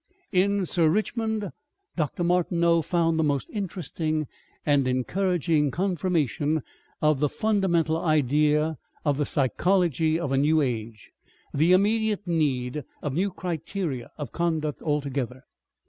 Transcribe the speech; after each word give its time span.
In 0.31 0.65
Sir 0.65 0.89
Richmond, 0.89 1.51
Dr. 1.95 2.23
Martineau 2.23 2.81
found 2.81 3.19
the 3.19 3.23
most 3.23 3.51
interesting 3.51 4.25
and 4.65 4.87
encouraging 4.87 5.69
confirmation 5.69 6.63
of 7.03 7.19
the 7.19 7.29
fundamental 7.29 7.97
idea 8.03 8.79
of 9.05 9.19
THE 9.19 9.27
PSYCHOLOGY 9.27 10.19
OF 10.19 10.31
A 10.31 10.37
NEW 10.39 10.59
AGE, 10.63 11.11
the 11.53 11.73
immediate 11.73 12.25
need 12.25 12.83
of 13.03 13.13
new 13.13 13.29
criteria 13.29 14.09
of 14.17 14.31
conduct 14.31 14.81
altogether. 14.81 15.43